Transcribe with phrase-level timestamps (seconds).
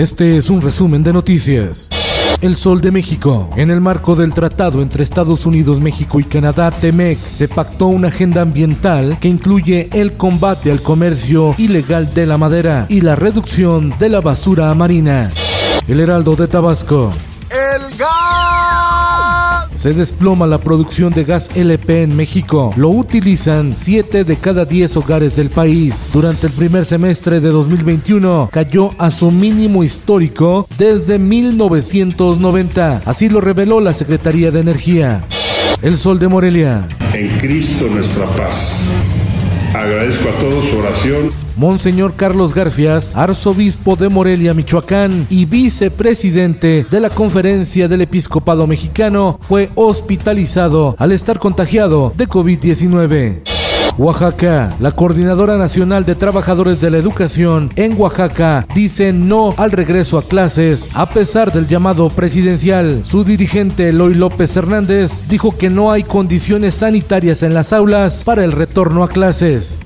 [0.00, 1.90] Este es un resumen de noticias.
[2.40, 3.50] El Sol de México.
[3.54, 8.08] En el marco del tratado entre Estados Unidos, México y Canadá, TEMEC, se pactó una
[8.08, 13.92] agenda ambiental que incluye el combate al comercio ilegal de la madera y la reducción
[13.98, 15.30] de la basura marina.
[15.86, 17.12] El Heraldo de Tabasco.
[17.50, 18.49] El gas.
[19.80, 22.74] Se desploma la producción de gas LP en México.
[22.76, 26.10] Lo utilizan 7 de cada 10 hogares del país.
[26.12, 33.00] Durante el primer semestre de 2021 cayó a su mínimo histórico desde 1990.
[33.06, 35.24] Así lo reveló la Secretaría de Energía.
[35.80, 36.86] El Sol de Morelia.
[37.14, 38.84] En Cristo nuestra paz.
[39.74, 41.30] Agradezco a todos su oración.
[41.56, 49.38] Monseñor Carlos Garfias, arzobispo de Morelia, Michoacán y vicepresidente de la Conferencia del Episcopado Mexicano,
[49.42, 53.49] fue hospitalizado al estar contagiado de COVID-19.
[53.98, 60.16] Oaxaca, la Coordinadora Nacional de Trabajadores de la Educación en Oaxaca dice no al regreso
[60.16, 63.02] a clases a pesar del llamado presidencial.
[63.04, 68.44] Su dirigente Eloy López Hernández dijo que no hay condiciones sanitarias en las aulas para
[68.44, 69.82] el retorno a clases.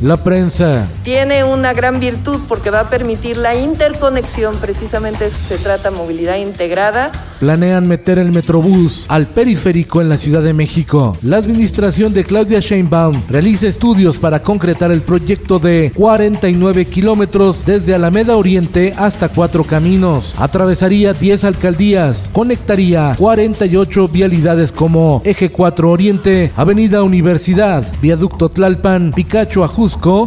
[0.00, 0.88] La prensa.
[1.04, 6.36] Tiene una gran virtud porque va a permitir la interconexión, precisamente eso se trata, movilidad
[6.36, 7.12] integrada.
[7.38, 11.16] Planean meter el Metrobús al periférico en la Ciudad de México.
[11.22, 17.94] La administración de Claudia Sheinbaum realiza estudios para concretar el proyecto de 49 kilómetros desde
[17.94, 20.34] Alameda Oriente hasta Cuatro Caminos.
[20.38, 29.62] Atravesaría 10 alcaldías, conectaría 48 vialidades como Eje 4 Oriente, Avenida Universidad, Viaducto Tlalpan, Picacho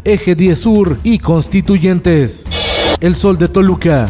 [0.04, 2.46] Eje 10 Sur y Constituyentes.
[3.00, 4.08] El Sol de Toluca.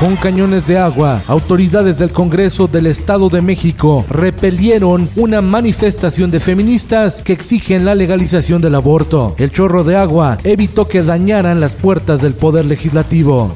[0.00, 6.40] Con cañones de agua, autoridades del Congreso del Estado de México repelieron una manifestación de
[6.40, 9.36] feministas que exigen la legalización del aborto.
[9.38, 13.54] El chorro de agua evitó que dañaran las puertas del Poder Legislativo.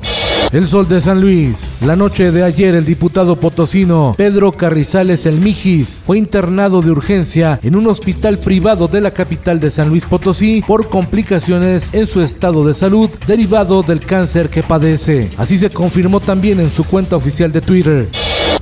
[0.54, 1.74] El Sol de San Luis.
[1.80, 7.58] La noche de ayer el diputado potosino Pedro Carrizales El Mijis fue internado de urgencia
[7.64, 12.20] en un hospital privado de la capital de San Luis Potosí por complicaciones en su
[12.20, 15.28] estado de salud derivado del cáncer que padece.
[15.38, 18.08] Así se confirmó también en su cuenta oficial de Twitter.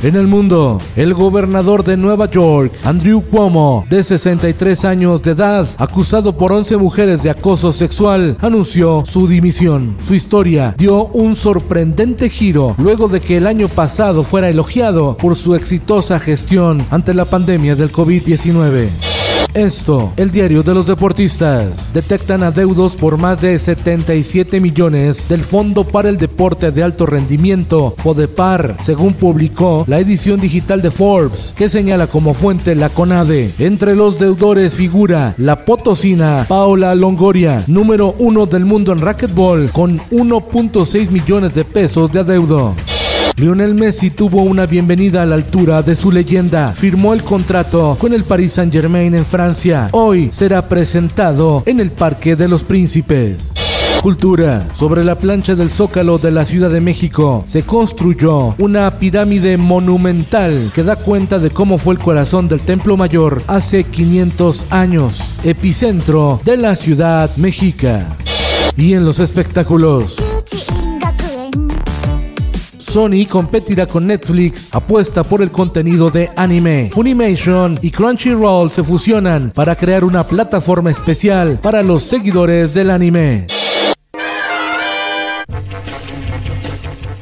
[0.02, 5.68] En el mundo, el gobernador de Nueva York, Andrew Cuomo, de 63 años de edad,
[5.78, 9.96] acusado por 11 mujeres de acoso sexual, anunció su dimisión.
[10.04, 15.36] Su historia dio un sorprendente giro luego de que el año pasado fuera elogiado por
[15.36, 19.11] su exitosa gestión ante la pandemia del COVID-19.
[19.54, 21.92] Esto, el diario de los deportistas.
[21.92, 27.94] Detectan adeudos por más de 77 millones del Fondo para el Deporte de Alto Rendimiento,
[27.98, 33.52] FODEPAR, según publicó la edición digital de Forbes, que señala como fuente la CONADE.
[33.58, 40.00] Entre los deudores figura la potosina Paola Longoria, número uno del mundo en racquetball, con
[40.10, 42.74] 1.6 millones de pesos de adeudo.
[43.36, 46.72] Lionel Messi tuvo una bienvenida a la altura de su leyenda.
[46.72, 49.88] Firmó el contrato con el Paris Saint-Germain en Francia.
[49.92, 53.52] Hoy será presentado en el Parque de los Príncipes.
[54.02, 54.66] Cultura.
[54.74, 60.70] Sobre la plancha del Zócalo de la Ciudad de México se construyó una pirámide monumental
[60.74, 66.40] que da cuenta de cómo fue el corazón del Templo Mayor hace 500 años, epicentro
[66.44, 68.16] de la ciudad mexica.
[68.76, 70.22] Y en los espectáculos.
[72.92, 76.90] Sony competirá con Netflix, apuesta por el contenido de anime.
[76.92, 83.46] Funimation y Crunchyroll se fusionan para crear una plataforma especial para los seguidores del anime.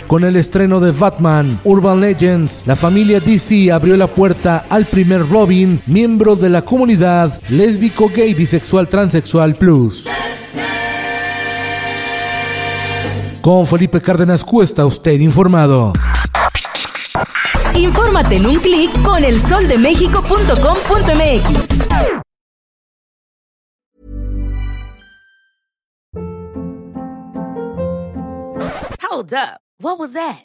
[0.08, 5.25] Con el estreno de Batman, Urban Legends, la familia DC abrió la puerta al primer
[5.28, 10.08] Robin, miembro de la comunidad lésbico, gay, bisexual, transexual plus.
[13.42, 15.94] Con Felipe Cárdenas Cuesta, usted informado.
[17.75, 21.69] Infórmate en un clic con elsoldemexico.com.mx.
[29.00, 29.60] Hold up.
[29.81, 30.44] What was that?